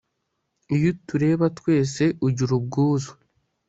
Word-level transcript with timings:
iyo 0.75 0.87
utureba 0.93 1.45
twese, 1.57 2.03
ugira 2.27 2.51
ubwuzu 2.59 3.11